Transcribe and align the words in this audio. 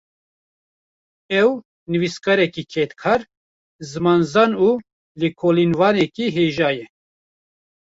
Ew, 1.43 1.47
nivîskarekî 1.91 2.63
kedkar, 2.73 3.19
zimanzan 3.89 4.51
û 4.65 4.69
lêkolînvanekî 5.19 6.27
hêja 6.35 6.69
ye 6.77 6.85